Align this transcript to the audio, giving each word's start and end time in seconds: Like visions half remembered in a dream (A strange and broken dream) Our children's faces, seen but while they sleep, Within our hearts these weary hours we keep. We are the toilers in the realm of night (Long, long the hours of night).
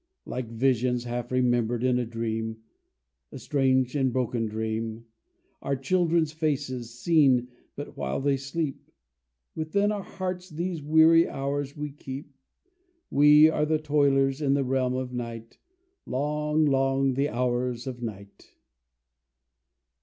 Like 0.25 0.47
visions 0.49 1.03
half 1.03 1.31
remembered 1.31 1.83
in 1.83 1.99
a 1.99 2.07
dream 2.07 2.63
(A 3.31 3.37
strange 3.37 3.95
and 3.95 4.11
broken 4.11 4.47
dream) 4.47 5.05
Our 5.61 5.75
children's 5.75 6.31
faces, 6.31 6.99
seen 6.99 7.49
but 7.75 7.95
while 7.95 8.19
they 8.19 8.35
sleep, 8.37 8.89
Within 9.53 9.91
our 9.91 10.01
hearts 10.01 10.49
these 10.49 10.81
weary 10.81 11.29
hours 11.29 11.77
we 11.77 11.91
keep. 11.91 12.33
We 13.11 13.47
are 13.47 13.63
the 13.67 13.77
toilers 13.77 14.41
in 14.41 14.55
the 14.55 14.63
realm 14.65 14.95
of 14.95 15.13
night 15.13 15.59
(Long, 16.07 16.65
long 16.65 17.13
the 17.13 17.29
hours 17.29 17.85
of 17.85 18.01
night). 18.01 18.55